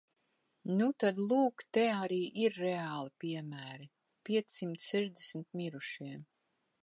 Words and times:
Nu 0.77 0.85
tad 1.03 1.19
lūk 1.31 1.63
te 1.77 1.83
arī 2.05 2.17
ir 2.45 2.57
reāli 2.63 3.13
piemēri– 3.25 3.89
piecsimt 4.31 4.87
sešdesmit 4.87 5.53
mirušie. 5.61 6.11